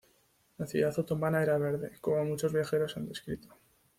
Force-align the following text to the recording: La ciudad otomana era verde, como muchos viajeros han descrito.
La 0.57 0.65
ciudad 0.65 0.97
otomana 0.97 1.43
era 1.43 1.59
verde, 1.59 1.91
como 2.01 2.25
muchos 2.25 2.51
viajeros 2.51 2.97
han 2.97 3.07
descrito. 3.07 3.49